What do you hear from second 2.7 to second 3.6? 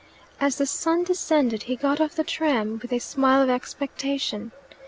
with a smile of